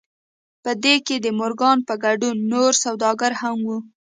په 0.63 0.71
دې 0.83 0.95
کې 1.05 1.15
د 1.25 1.27
مورګان 1.39 1.77
په 1.87 1.93
ګډون 2.03 2.35
نور 2.51 2.71
سوداګر 2.83 3.31
هم 3.41 3.57
وو 3.67 3.79